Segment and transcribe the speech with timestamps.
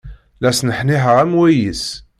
[0.41, 1.85] La sneḥniḥeɣ am wayis.